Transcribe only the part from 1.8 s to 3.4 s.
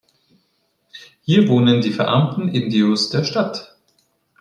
die verarmten Indios der